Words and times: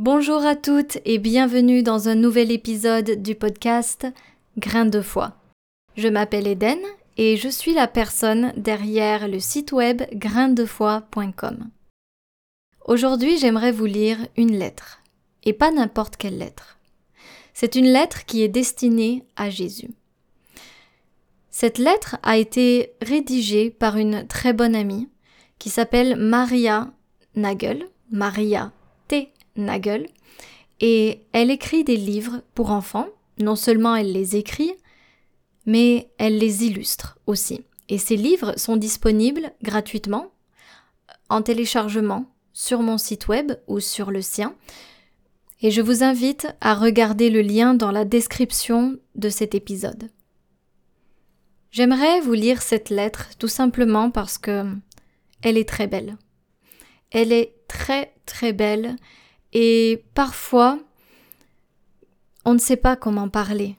Bonjour 0.00 0.46
à 0.46 0.54
toutes 0.54 0.98
et 1.04 1.18
bienvenue 1.18 1.82
dans 1.82 2.08
un 2.08 2.14
nouvel 2.14 2.52
épisode 2.52 3.20
du 3.20 3.34
podcast 3.34 4.06
Grain 4.56 4.84
de 4.84 5.00
foi. 5.00 5.34
Je 5.96 6.06
m'appelle 6.06 6.46
Eden 6.46 6.78
et 7.16 7.36
je 7.36 7.48
suis 7.48 7.74
la 7.74 7.88
personne 7.88 8.52
derrière 8.56 9.26
le 9.26 9.40
site 9.40 9.72
web 9.72 10.02
graindefoi.com. 10.12 11.70
Aujourd'hui, 12.84 13.38
j'aimerais 13.38 13.72
vous 13.72 13.86
lire 13.86 14.18
une 14.36 14.56
lettre, 14.56 15.02
et 15.42 15.52
pas 15.52 15.72
n'importe 15.72 16.16
quelle 16.16 16.38
lettre. 16.38 16.78
C'est 17.52 17.74
une 17.74 17.92
lettre 17.92 18.24
qui 18.24 18.44
est 18.44 18.48
destinée 18.48 19.24
à 19.34 19.50
Jésus. 19.50 19.90
Cette 21.50 21.78
lettre 21.78 22.18
a 22.22 22.36
été 22.36 22.92
rédigée 23.02 23.70
par 23.70 23.96
une 23.96 24.28
très 24.28 24.52
bonne 24.52 24.76
amie 24.76 25.08
qui 25.58 25.70
s'appelle 25.70 26.14
Maria 26.14 26.92
Nagel, 27.34 27.88
Maria 28.12 28.70
T. 29.08 29.32
Nagel, 29.58 30.08
et 30.80 31.22
elle 31.32 31.50
écrit 31.50 31.84
des 31.84 31.96
livres 31.96 32.42
pour 32.54 32.70
enfants. 32.70 33.08
Non 33.38 33.56
seulement 33.56 33.94
elle 33.94 34.12
les 34.12 34.36
écrit, 34.36 34.72
mais 35.66 36.10
elle 36.18 36.38
les 36.38 36.64
illustre 36.64 37.18
aussi. 37.26 37.64
Et 37.88 37.98
ces 37.98 38.16
livres 38.16 38.54
sont 38.56 38.76
disponibles 38.76 39.52
gratuitement 39.62 40.32
en 41.28 41.42
téléchargement 41.42 42.26
sur 42.52 42.82
mon 42.82 42.98
site 42.98 43.28
web 43.28 43.52
ou 43.66 43.80
sur 43.80 44.10
le 44.10 44.22
sien. 44.22 44.54
Et 45.60 45.70
je 45.70 45.82
vous 45.82 46.02
invite 46.02 46.48
à 46.60 46.74
regarder 46.74 47.30
le 47.30 47.42
lien 47.42 47.74
dans 47.74 47.90
la 47.90 48.04
description 48.04 48.98
de 49.14 49.28
cet 49.28 49.54
épisode. 49.54 50.10
J'aimerais 51.70 52.20
vous 52.20 52.32
lire 52.32 52.62
cette 52.62 52.90
lettre 52.90 53.30
tout 53.38 53.48
simplement 53.48 54.10
parce 54.10 54.38
que 54.38 54.64
elle 55.42 55.58
est 55.58 55.68
très 55.68 55.86
belle. 55.86 56.16
Elle 57.10 57.32
est 57.32 57.54
très 57.68 58.14
très 58.26 58.52
belle 58.52 58.96
et 59.52 60.04
parfois 60.14 60.78
on 62.44 62.54
ne 62.54 62.58
sait 62.58 62.76
pas 62.76 62.96
comment 62.96 63.28
parler. 63.28 63.76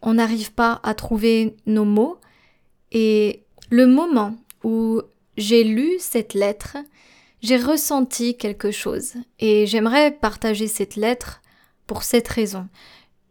On 0.00 0.14
n'arrive 0.14 0.52
pas 0.52 0.80
à 0.82 0.94
trouver 0.94 1.56
nos 1.66 1.84
mots 1.84 2.18
et 2.90 3.44
le 3.70 3.86
moment 3.86 4.36
où 4.64 5.02
j'ai 5.36 5.62
lu 5.62 5.98
cette 5.98 6.34
lettre, 6.34 6.78
j'ai 7.42 7.56
ressenti 7.56 8.36
quelque 8.36 8.70
chose 8.70 9.14
et 9.38 9.66
j'aimerais 9.66 10.10
partager 10.10 10.68
cette 10.68 10.96
lettre 10.96 11.42
pour 11.86 12.02
cette 12.02 12.28
raison. 12.28 12.68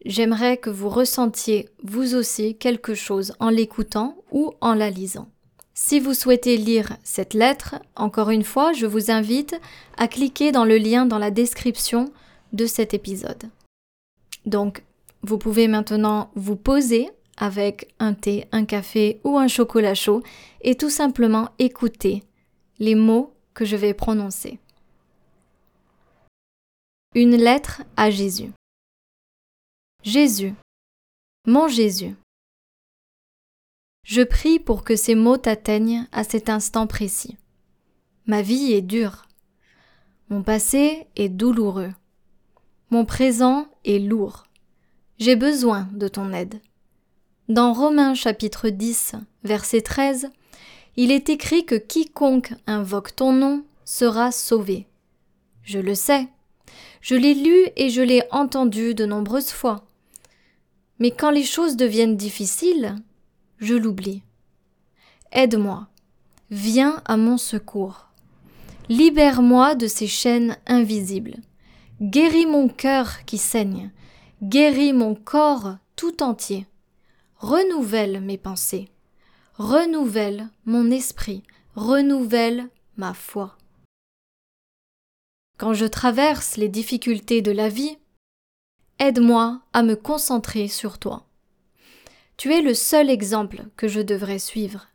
J'aimerais 0.05 0.57
que 0.57 0.69
vous 0.69 0.89
ressentiez 0.89 1.69
vous 1.83 2.15
aussi 2.15 2.55
quelque 2.57 2.93
chose 2.93 3.33
en 3.39 3.49
l'écoutant 3.49 4.15
ou 4.31 4.53
en 4.61 4.73
la 4.73 4.89
lisant. 4.89 5.29
Si 5.79 5.99
vous 5.99 6.15
souhaitez 6.15 6.57
lire 6.57 6.97
cette 7.03 7.35
lettre, 7.35 7.75
encore 7.95 8.31
une 8.31 8.43
fois, 8.43 8.73
je 8.73 8.87
vous 8.87 9.11
invite 9.11 9.55
à 9.95 10.07
cliquer 10.07 10.51
dans 10.51 10.65
le 10.65 10.79
lien 10.79 11.05
dans 11.05 11.19
la 11.19 11.29
description 11.29 12.11
de 12.51 12.65
cet 12.65 12.95
épisode. 12.95 13.43
Donc, 14.47 14.83
vous 15.21 15.37
pouvez 15.37 15.67
maintenant 15.67 16.31
vous 16.33 16.55
poser 16.55 17.11
avec 17.37 17.93
un 17.99 18.15
thé, 18.15 18.47
un 18.51 18.65
café 18.65 19.21
ou 19.23 19.37
un 19.37 19.47
chocolat 19.47 19.93
chaud 19.93 20.23
et 20.61 20.73
tout 20.73 20.89
simplement 20.89 21.49
écouter 21.59 22.23
les 22.79 22.95
mots 22.95 23.31
que 23.53 23.63
je 23.63 23.75
vais 23.75 23.93
prononcer. 23.93 24.57
Une 27.13 27.35
lettre 27.35 27.83
à 27.97 28.09
Jésus. 28.09 28.49
Jésus, 30.03 30.55
mon 31.45 31.67
Jésus, 31.67 32.15
je 34.07 34.21
prie 34.21 34.57
pour 34.57 34.85
que 34.85 34.95
ces 34.95 35.15
mots 35.15 35.35
t'atteignent 35.35 36.07
à 36.13 36.23
cet 36.23 36.47
instant 36.47 36.87
précis. 36.87 37.35
Ma 38.25 38.41
vie 38.41 38.71
est 38.71 38.81
dure. 38.81 39.27
Mon 40.29 40.43
passé 40.43 41.07
est 41.17 41.27
douloureux. 41.27 41.91
Mon 42.89 43.03
présent 43.03 43.67
est 43.83 43.99
lourd. 43.99 44.45
J'ai 45.19 45.35
besoin 45.35 45.89
de 45.91 46.07
ton 46.07 46.31
aide. 46.31 46.61
Dans 47.49 47.73
Romains 47.73 48.13
chapitre 48.13 48.69
10, 48.69 49.15
verset 49.43 49.81
13, 49.81 50.29
il 50.95 51.11
est 51.11 51.27
écrit 51.27 51.65
que 51.65 51.75
quiconque 51.75 52.53
invoque 52.65 53.13
ton 53.13 53.33
nom 53.33 53.65
sera 53.83 54.31
sauvé. 54.31 54.87
Je 55.63 55.79
le 55.79 55.95
sais. 55.95 56.29
Je 57.01 57.15
l'ai 57.15 57.33
lu 57.33 57.57
et 57.75 57.89
je 57.89 58.01
l'ai 58.01 58.23
entendu 58.31 58.95
de 58.95 59.05
nombreuses 59.05 59.51
fois. 59.51 59.83
Mais 60.97 61.11
quand 61.11 61.29
les 61.29 61.43
choses 61.43 61.75
deviennent 61.75 62.15
difficiles, 62.15 62.95
je 63.59 63.75
l'oublie. 63.75 64.23
Aide-moi, 65.31 65.87
viens 66.49 67.01
à 67.05 67.17
mon 67.17 67.37
secours. 67.37 68.07
Libère-moi 68.89 69.75
de 69.75 69.87
ces 69.87 70.07
chaînes 70.07 70.57
invisibles. 70.65 71.35
Guéris 72.01 72.45
mon 72.45 72.69
cœur 72.69 73.25
qui 73.25 73.37
saigne. 73.37 73.91
Guéris 74.41 74.93
mon 74.93 75.15
corps 75.15 75.77
tout 75.95 76.23
entier. 76.23 76.67
Renouvelle 77.37 78.21
mes 78.21 78.37
pensées. 78.37 78.89
Renouvelle 79.55 80.49
mon 80.65 80.89
esprit. 80.91 81.43
Renouvelle 81.75 82.69
ma 82.95 83.13
foi. 83.13 83.57
Quand 85.57 85.73
je 85.73 85.85
traverse 85.85 86.55
les 86.55 86.69
difficultés 86.69 87.41
de 87.41 87.51
la 87.51 87.67
vie, 87.67 87.97
aide-moi 88.99 89.61
à 89.73 89.83
me 89.83 89.95
concentrer 89.95 90.67
sur 90.67 90.99
toi. 90.99 91.26
Tu 92.37 92.53
es 92.53 92.61
le 92.61 92.75
seul 92.75 93.09
exemple 93.09 93.65
que 93.75 93.87
je 93.87 93.99
devrais 93.99 94.37
suivre. 94.37 94.87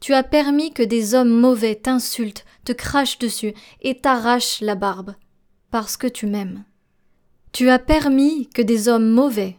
Tu 0.00 0.12
as 0.12 0.22
permis 0.22 0.72
que 0.72 0.82
des 0.82 1.14
hommes 1.14 1.30
mauvais 1.30 1.74
t'insultent, 1.74 2.44
te 2.64 2.72
crachent 2.72 3.18
dessus 3.18 3.54
et 3.80 3.98
t'arrachent 4.00 4.60
la 4.60 4.74
barbe, 4.74 5.14
parce 5.70 5.96
que 5.96 6.06
tu 6.06 6.26
m'aimes. 6.26 6.64
Tu 7.52 7.70
as 7.70 7.78
permis 7.78 8.48
que 8.50 8.60
des 8.60 8.88
hommes 8.88 9.08
mauvais 9.08 9.56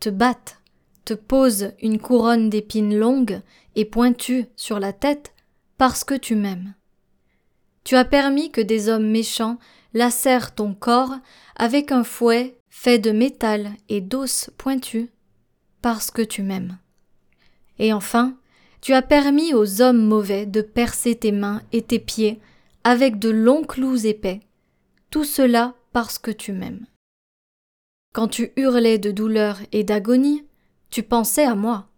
te 0.00 0.10
battent, 0.10 0.60
te 1.04 1.14
posent 1.14 1.72
une 1.80 2.00
couronne 2.00 2.50
d'épines 2.50 2.98
longues 2.98 3.40
et 3.76 3.84
pointues 3.84 4.46
sur 4.56 4.80
la 4.80 4.92
tête, 4.92 5.32
parce 5.78 6.02
que 6.02 6.14
tu 6.14 6.34
m'aimes. 6.34 6.74
Tu 7.84 7.94
as 7.94 8.04
permis 8.04 8.50
que 8.50 8.60
des 8.60 8.88
hommes 8.88 9.08
méchants 9.08 9.58
lacèrent 9.94 10.54
ton 10.54 10.74
corps 10.74 11.14
avec 11.54 11.92
un 11.92 12.04
fouet 12.04 12.58
fait 12.68 12.98
de 12.98 13.12
métal 13.12 13.70
et 13.88 14.00
d'os 14.00 14.50
pointus 14.58 15.08
parce 15.82 16.10
que 16.10 16.22
tu 16.22 16.42
m'aimes. 16.42 16.78
Et 17.78 17.92
enfin, 17.92 18.36
tu 18.80 18.94
as 18.94 19.02
permis 19.02 19.54
aux 19.54 19.82
hommes 19.82 20.04
mauvais 20.04 20.46
de 20.46 20.62
percer 20.62 21.14
tes 21.14 21.32
mains 21.32 21.62
et 21.72 21.82
tes 21.82 21.98
pieds 21.98 22.40
avec 22.84 23.18
de 23.18 23.28
longs 23.28 23.64
clous 23.64 24.06
épais, 24.06 24.40
tout 25.10 25.24
cela 25.24 25.74
parce 25.92 26.18
que 26.18 26.30
tu 26.30 26.52
m'aimes. 26.52 26.86
Quand 28.12 28.28
tu 28.28 28.52
hurlais 28.56 28.98
de 28.98 29.10
douleur 29.10 29.58
et 29.72 29.84
d'agonie, 29.84 30.44
tu 30.88 31.02
pensais 31.02 31.44
à 31.44 31.54
moi, 31.54 31.88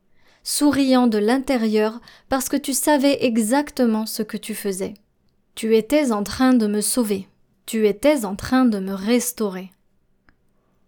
souriant 0.42 1.06
de 1.06 1.18
l'intérieur 1.18 2.00
parce 2.28 2.48
que 2.48 2.56
tu 2.56 2.74
savais 2.74 3.24
exactement 3.24 4.06
ce 4.06 4.22
que 4.22 4.36
tu 4.36 4.54
faisais. 4.54 4.94
Tu 5.54 5.76
étais 5.76 6.12
en 6.12 6.22
train 6.22 6.52
de 6.52 6.66
me 6.66 6.80
sauver, 6.80 7.28
tu 7.66 7.86
étais 7.86 8.24
en 8.24 8.36
train 8.36 8.64
de 8.64 8.78
me 8.78 8.92
restaurer, 8.92 9.70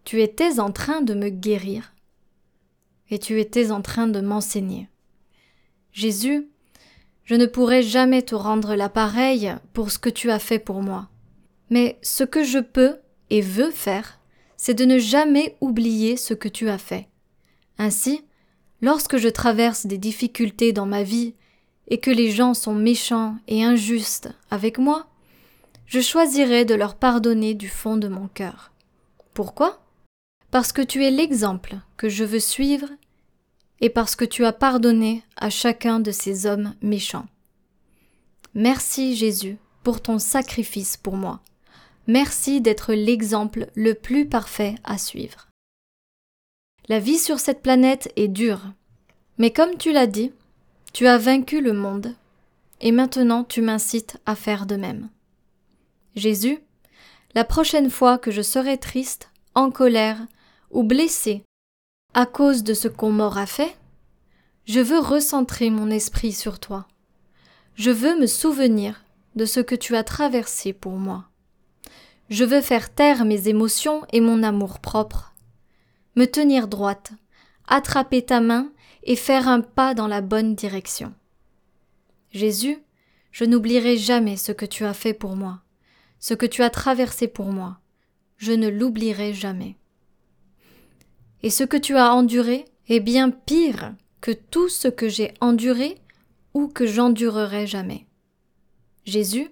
tu 0.05 0.21
étais 0.21 0.59
en 0.61 0.71
train 0.71 1.00
de 1.00 1.15
me 1.15 1.28
guérir, 1.28 1.94
tu 3.19 3.41
étais 3.41 3.70
en 3.70 3.82
train 3.82 4.06
de 4.06 4.20
m'enseigner. 4.20 4.88
Jésus, 5.92 6.48
je 7.25 7.34
ne 7.34 7.47
pourrai 7.47 7.82
jamais 7.82 8.22
te 8.22 8.34
rendre 8.34 8.75
l'appareil 8.75 9.54
pour 9.72 9.91
ce 9.91 9.98
que 9.98 10.10
tu 10.10 10.30
as 10.30 10.38
fait 10.38 10.58
pour 10.58 10.82
moi. 10.82 11.08
Mais 11.70 11.98
ce 12.02 12.25
que 12.25 12.44
je 12.44 12.58
peux 12.58 12.98
et 13.30 13.41
veux 13.41 13.70
faire, 13.70 14.20
c'est 14.56 14.75
de 14.75 14.84
ne 14.84 14.98
jamais 14.98 15.56
oublier 15.60 16.16
ce 16.16 16.34
que 16.34 16.48
tu 16.48 16.69
as 16.69 16.78
fait. 16.78 17.08
Ainsi, 17.78 18.22
lorsque 18.80 19.16
je 19.16 19.28
traverse 19.28 19.86
des 19.86 19.98
difficultés 19.98 20.72
dans 20.72 20.86
ma 20.86 21.02
vie 21.02 21.34
et 21.88 21.98
que 21.98 22.10
les 22.10 22.31
gens 22.31 22.54
sont 22.54 22.75
méchants 22.75 23.36
et 23.48 23.64
injustes 23.64 24.31
avec 24.50 24.78
moi, 24.78 25.06
je 25.86 26.00
choisirai 26.00 26.64
de 26.64 26.75
leur 26.75 26.94
pardonner 26.94 27.54
du 27.54 27.69
fond 27.69 27.96
de 27.96 28.08
mon 28.08 28.28
cœur. 28.28 28.72
Pourquoi? 29.34 29.82
Parce 30.50 30.72
que 30.72 30.82
tu 30.82 31.05
es 31.05 31.11
l'exemple 31.11 31.76
que 31.96 32.08
je 32.08 32.25
veux 32.25 32.40
suivre 32.40 32.88
et 33.81 33.91
parce 33.91 34.17
que 34.17 34.25
tu 34.25 34.44
as 34.44 34.53
pardonné 34.53 35.23
à 35.37 35.50
chacun 35.50 36.00
de 36.00 36.11
ces 36.11 36.47
hommes 36.47 36.75
méchants. 36.81 37.26
Merci 38.55 39.17
Jésus 39.17 39.59
pour 39.82 40.00
ton 40.00 40.19
sacrifice 40.19 40.97
pour 40.97 41.17
moi. 41.17 41.41
Merci 42.06 42.61
d'être 42.61 42.93
l'exemple 42.93 43.69
le 43.75 43.94
plus 43.94 44.26
parfait 44.26 44.75
à 44.85 44.99
suivre. 44.99 45.49
La 46.88 47.00
vie 47.00 47.19
sur 47.19 47.41
cette 47.41 47.62
planète 47.62 48.12
est 48.17 48.29
dure, 48.29 48.61
mais 49.38 49.50
comme 49.50 49.76
tu 49.79 49.91
l'as 49.91 50.06
dit, 50.06 50.32
tu 50.93 51.06
as 51.06 51.19
vaincu 51.19 51.61
le 51.61 51.73
monde, 51.73 52.15
et 52.81 52.93
maintenant 52.93 53.43
tu 53.43 53.62
m'incites 53.62 54.19
à 54.26 54.37
faire 54.37 54.67
de 54.67 54.76
même. 54.76 55.09
Jésus, 56.15 56.59
la 57.35 57.44
prochaine 57.44 57.91
fois 57.91 58.19
que 58.19 58.31
je 58.31 58.43
serai 58.43 58.79
triste, 58.79 59.31
en 59.55 59.71
colère, 59.71 60.21
ou 60.71 60.82
blessé 60.82 61.43
à 62.14 62.26
cause 62.26 62.62
de 62.62 62.75
ce 62.75 62.87
qu'on 62.87 63.11
m'aura 63.11 63.44
fait, 63.44 63.76
je 64.66 64.78
veux 64.78 65.00
recentrer 65.00 65.69
mon 65.69 65.90
esprit 65.90 66.32
sur 66.32 66.61
toi. 66.61 66.87
Je 67.75 67.90
veux 67.90 68.19
me 68.19 68.26
souvenir 68.26 69.05
de 69.34 69.44
ce 69.44 69.58
que 69.58 69.75
tu 69.75 69.96
as 69.96 70.05
traversé 70.05 70.72
pour 70.72 70.93
moi. 70.93 71.25
Je 72.31 72.44
veux 72.44 72.61
faire 72.61 72.94
taire 72.94 73.25
mes 73.25 73.49
émotions 73.49 74.02
et 74.12 74.20
mon 74.20 74.44
amour 74.44 74.78
propre. 74.78 75.34
Me 76.14 76.26
tenir 76.26 76.69
droite, 76.69 77.12
attraper 77.66 78.22
ta 78.22 78.40
main 78.40 78.70
et 79.02 79.16
faire 79.16 79.49
un 79.49 79.61
pas 79.61 79.94
dans 79.94 80.06
la 80.06 80.20
bonne 80.20 80.55
direction. 80.55 81.12
Jésus, 82.31 82.78
je 83.32 83.44
n'oublierai 83.44 83.96
jamais 83.96 84.37
ce 84.37 84.52
que 84.52 84.64
tu 84.64 84.84
as 84.84 84.94
fait 84.94 85.14
pour 85.14 85.34
moi, 85.34 85.62
ce 86.20 86.34
que 86.34 86.46
tu 86.46 86.62
as 86.62 86.70
traversé 86.70 87.26
pour 87.26 87.46
moi. 87.46 87.81
Je 88.37 88.52
ne 88.52 88.69
l'oublierai 88.69 89.34
jamais. 89.34 89.76
Et 91.44 91.50
ce 91.50 91.62
que 91.62 91.76
tu 91.76 91.94
as 91.99 92.14
enduré 92.14 92.64
est 92.88 93.00
bien 93.00 93.29
pire 93.29 93.94
que 94.23 94.31
tout 94.31 94.70
ce 94.70 94.88
que 94.88 95.11
j'ai 95.11 95.35
enduré 95.43 95.99
ou 96.55 96.69
que 96.69 96.87
j'endurerai 96.87 97.67
jamais. 97.67 98.06
Jésus, 99.05 99.50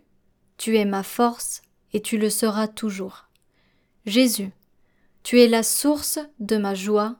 tu 0.56 0.78
es 0.78 0.86
ma 0.86 1.02
force 1.02 1.60
et 1.92 2.00
tu 2.00 2.16
le 2.16 2.30
seras 2.30 2.66
toujours. 2.66 3.28
Jésus, 4.06 4.52
tu 5.22 5.38
es 5.42 5.48
la 5.48 5.62
source 5.62 6.18
de 6.40 6.56
ma 6.56 6.74
joie 6.74 7.16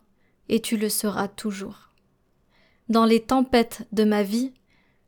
et 0.49 0.61
tu 0.61 0.79
le 0.79 0.89
seras 0.89 1.29
toujours. 1.29 1.91
Dans 2.89 3.05
les 3.05 3.21
tempêtes 3.21 3.87
de 3.93 4.05
ma 4.05 4.23
vie, 4.23 4.55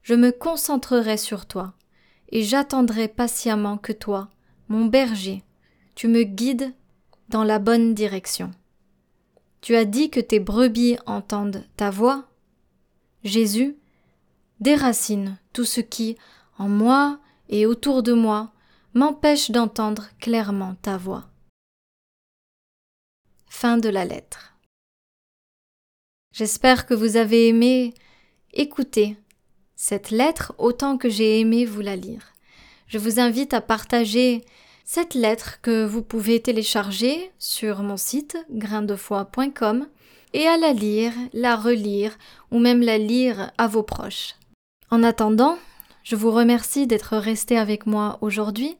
je 0.03 0.13
me 0.13 0.31
concentrerai 0.31 1.17
sur 1.17 1.47
toi 1.47 1.73
et 2.29 2.43
j'attendrai 2.43 3.09
patiemment 3.09 3.79
que 3.79 3.93
toi, 3.93 4.29
mon 4.69 4.85
berger, 4.85 5.43
tu 5.95 6.07
me 6.07 6.25
guides 6.25 6.75
dans 7.31 7.45
la 7.45 7.59
bonne 7.59 7.95
direction. 7.95 8.51
Tu 9.65 9.77
as 9.77 9.87
dit 9.87 10.11
que 10.11 10.21
tes 10.21 10.41
brebis 10.41 10.99
entendent 11.07 11.65
ta 11.79 11.89
voix. 11.89 12.29
Jésus, 13.23 13.79
déracine 14.61 15.39
tout 15.55 15.65
ce 15.65 15.81
qui, 15.81 16.19
en 16.59 16.69
moi 16.69 17.19
et 17.49 17.65
autour 17.65 18.03
de 18.03 18.13
moi, 18.13 18.53
m'empêche 18.93 19.51
d'entendre 19.51 20.11
clairement 20.21 20.75
ta 20.83 20.99
voix. 20.99 21.31
Fin 23.49 23.79
de 23.79 23.89
la 23.89 24.05
lettre. 24.05 24.55
J'espère 26.33 26.85
que 26.85 26.93
vous 26.93 27.17
avez 27.17 27.49
aimé 27.49 27.95
écouter 28.53 29.17
cette 29.77 30.11
lettre 30.11 30.53
autant 30.59 30.99
que 30.99 31.09
j'ai 31.09 31.41
aimé 31.41 31.65
vous 31.65 31.81
la 31.81 31.97
lire. 31.97 32.35
Je 32.87 32.99
vous 32.99 33.19
invite 33.19 33.55
à 33.55 33.63
partager 33.63 34.45
cette 34.85 35.15
lettre 35.15 35.61
que 35.63 35.85
vous 35.85 36.03
pouvez 36.03 36.41
télécharger 36.41 37.33
sur 37.39 37.83
mon 37.83 37.97
site 37.97 38.37
graindefoi.com 38.51 39.87
et 40.35 40.47
à 40.47 40.57
la 40.57 40.73
lire, 40.73 41.13
la 41.33 41.57
relire 41.57 42.17
ou 42.51 42.59
même 42.59 42.83
la 42.83 42.99
lire 42.99 43.51
à 43.57 43.67
vos 43.67 43.83
proches. 43.83 44.35
En 44.91 45.03
attendant, 45.03 45.59
je 46.03 46.17
vous 46.17 46.31
remercie 46.31 46.87
d'être 46.87 47.17
resté 47.17 47.57
avec 47.57 47.87
moi 47.87 48.19
aujourd'hui 48.21 48.77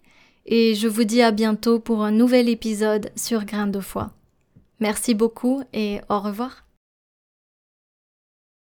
et 0.47 0.75
je 0.75 0.89
vous 0.89 1.05
dis 1.05 1.23
à 1.23 1.31
bientôt 1.31 1.81
pour 1.81 2.03
un 2.03 2.11
nouvel 2.11 2.49
épisode 2.49 3.11
sur 3.17 3.45
Grain 3.45 3.67
de 3.67 3.81
foi. 3.81 4.13
Merci 4.81 5.15
beaucoup 5.15 5.63
et 5.73 6.01
au 6.11 6.21
revoir. 6.21 6.64